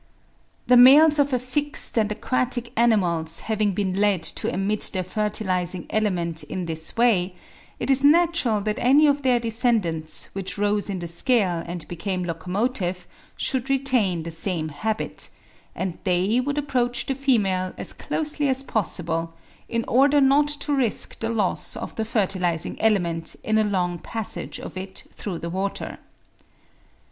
The 0.65 0.77
males 0.77 1.19
of 1.19 1.31
affixed 1.31 1.95
and 1.95 2.11
aquatic 2.11 2.71
animals 2.75 3.41
having 3.41 3.73
been 3.73 3.93
led 3.93 4.23
to 4.23 4.47
emit 4.51 4.89
their 4.93 5.03
fertilising 5.03 5.85
element 5.91 6.41
in 6.45 6.65
this 6.65 6.97
way, 6.97 7.35
it 7.79 7.91
is 7.91 8.03
natural 8.03 8.61
that 8.61 8.79
any 8.79 9.05
of 9.05 9.21
their 9.21 9.39
descendants, 9.39 10.29
which 10.33 10.57
rose 10.57 10.89
in 10.89 10.97
the 10.97 11.07
scale 11.07 11.61
and 11.67 11.87
became 11.87 12.23
locomotive, 12.23 13.05
should 13.37 13.69
retain 13.69 14.23
the 14.23 14.31
same 14.31 14.69
habit; 14.69 15.29
and 15.75 15.99
they 16.03 16.39
would 16.39 16.57
approach 16.57 17.05
the 17.05 17.13
female 17.13 17.71
as 17.77 17.93
closely 17.93 18.49
as 18.49 18.63
possible, 18.63 19.35
in 19.69 19.85
order 19.87 20.19
not 20.19 20.47
to 20.47 20.73
risk 20.75 21.19
the 21.19 21.29
loss 21.29 21.75
of 21.77 21.93
the 21.93 22.05
fertilising 22.05 22.75
element 22.81 23.35
in 23.43 23.59
a 23.59 23.63
long 23.63 23.99
passage 23.99 24.59
of 24.59 24.75
it 24.77 25.03
through 25.11 25.37
the 25.37 25.51
water. 25.51 25.99